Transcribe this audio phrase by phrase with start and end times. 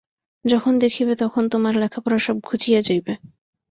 [0.45, 3.13] যখন দেখিবে তখন তোমার লেখাপড়া সব ঘুচিয়া যাইবে।